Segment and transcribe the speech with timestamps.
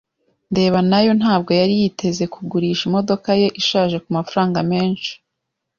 [0.51, 5.11] ndeba nayo ntabwo yari yiteze kugurisha imodoka ye ishaje kumafaranga menshi.